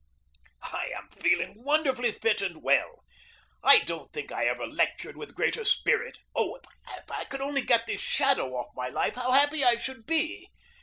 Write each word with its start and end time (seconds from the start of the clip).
I 0.63 0.87
am 0.97 1.09
feeling 1.11 1.63
wonderfully 1.63 2.11
fit 2.11 2.41
and 2.41 2.63
well. 2.63 3.03
I 3.61 3.83
don't 3.83 4.11
think 4.11 4.31
I 4.31 4.47
ever 4.47 4.65
lectured 4.65 5.15
with 5.15 5.35
greater 5.35 5.63
spirit. 5.63 6.17
Oh, 6.35 6.55
if 6.55 7.11
I 7.11 7.25
could 7.25 7.39
only 7.41 7.61
get 7.61 7.85
this 7.85 8.01
shadow 8.01 8.55
off 8.55 8.75
my 8.75 8.89
life, 8.89 9.13
how 9.13 9.31
happy 9.31 9.63
I 9.63 9.75
should 9.75 10.07
be! 10.07 10.49